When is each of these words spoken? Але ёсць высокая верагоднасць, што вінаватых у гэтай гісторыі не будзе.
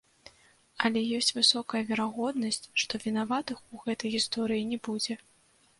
Але 0.87 1.03
ёсць 1.17 1.29
высокая 1.39 1.81
верагоднасць, 1.91 2.59
што 2.85 2.93
вінаватых 3.07 3.57
у 3.73 3.87
гэтай 3.87 4.09
гісторыі 4.17 4.71
не 4.73 4.77
будзе. 4.91 5.13